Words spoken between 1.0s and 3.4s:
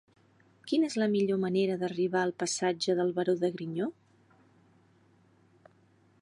la millor manera d'arribar al passatge del Baró